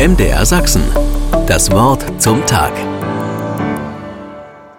[0.00, 0.82] MDR Sachsen.
[1.46, 2.72] Das Wort zum Tag.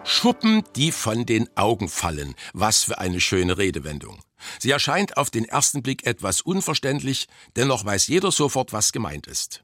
[0.03, 2.33] Schuppen, die von den Augen fallen.
[2.53, 4.17] Was für eine schöne Redewendung.
[4.57, 9.61] Sie erscheint auf den ersten Blick etwas unverständlich, dennoch weiß jeder sofort, was gemeint ist.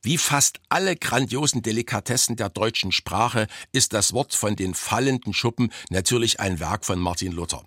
[0.00, 5.72] Wie fast alle grandiosen Delikatessen der deutschen Sprache ist das Wort von den fallenden Schuppen
[5.90, 7.64] natürlich ein Werk von Martin Luther.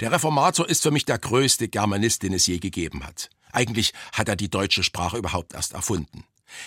[0.00, 3.30] Der Reformator ist für mich der größte Germanist, den es je gegeben hat.
[3.52, 6.24] Eigentlich hat er die deutsche Sprache überhaupt erst erfunden.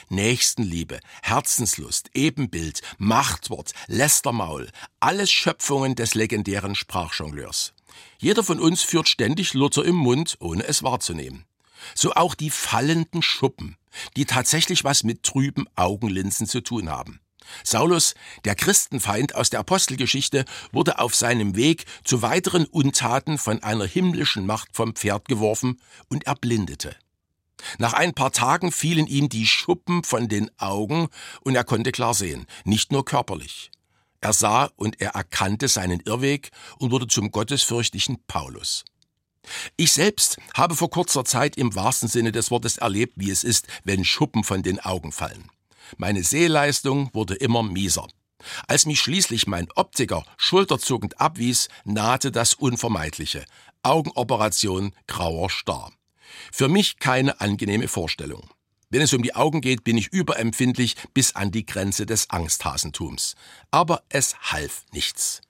[0.09, 4.69] Nächstenliebe, Herzenslust, Ebenbild, Machtwort, Lästermaul,
[4.99, 7.73] alles Schöpfungen des legendären Sprachjongleurs.
[8.17, 11.45] Jeder von uns führt ständig Luther im Mund, ohne es wahrzunehmen.
[11.95, 13.77] So auch die fallenden Schuppen,
[14.15, 17.19] die tatsächlich was mit trüben Augenlinsen zu tun haben.
[17.63, 18.15] Saulus,
[18.45, 24.45] der Christenfeind aus der Apostelgeschichte, wurde auf seinem Weg zu weiteren Untaten von einer himmlischen
[24.45, 26.95] Macht vom Pferd geworfen und erblindete.
[27.77, 31.07] Nach ein paar Tagen fielen ihm die Schuppen von den Augen
[31.41, 33.71] und er konnte klar sehen, nicht nur körperlich.
[34.21, 38.85] Er sah und er erkannte seinen Irrweg und wurde zum gottesfürchtigen Paulus.
[39.75, 43.67] Ich selbst habe vor kurzer Zeit im wahrsten Sinne des Wortes erlebt, wie es ist,
[43.83, 45.49] wenn Schuppen von den Augen fallen.
[45.97, 48.07] Meine Sehleistung wurde immer mieser.
[48.67, 53.45] Als mich schließlich mein Optiker schulterzuckend abwies, nahte das Unvermeidliche.
[53.83, 55.91] Augenoperation grauer Star.
[56.51, 58.49] Für mich keine angenehme Vorstellung.
[58.93, 63.33] Wenn es um die Augen geht, bin ich überempfindlich bis an die Grenze des Angsthasentums.
[63.71, 65.41] Aber es half nichts.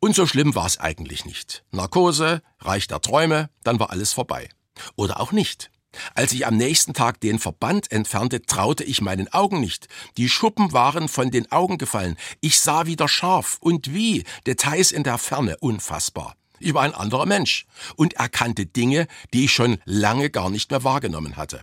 [0.00, 1.62] Und so schlimm war es eigentlich nicht.
[1.72, 4.48] Narkose, Reich der Träume, dann war alles vorbei.
[4.94, 5.70] Oder auch nicht.
[6.14, 9.88] Als ich am nächsten Tag den Verband entfernte, traute ich meinen Augen nicht.
[10.16, 12.16] Die Schuppen waren von den Augen gefallen.
[12.40, 16.34] Ich sah wieder scharf und wie, Details in der Ferne, unfassbar.
[16.58, 20.84] Ich war ein anderer Mensch und erkannte Dinge, die ich schon lange gar nicht mehr
[20.84, 21.62] wahrgenommen hatte.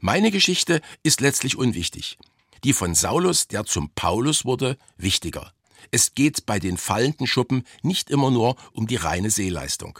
[0.00, 2.18] Meine Geschichte ist letztlich unwichtig.
[2.64, 5.52] Die von Saulus, der zum Paulus wurde, wichtiger.
[5.90, 9.98] Es geht bei den fallenden Schuppen nicht immer nur um die reine Sehleistung.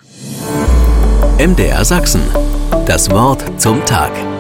[1.38, 2.22] MDR Sachsen.
[2.86, 4.35] Das Wort zum Tag.